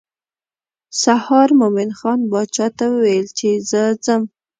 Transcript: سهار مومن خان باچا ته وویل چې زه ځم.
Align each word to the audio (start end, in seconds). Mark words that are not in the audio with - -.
سهار 1.01 1.49
مومن 1.59 1.89
خان 1.99 2.19
باچا 2.31 2.67
ته 2.77 2.85
وویل 2.93 3.27
چې 3.37 3.49
زه 3.69 3.81
ځم. 4.05 4.21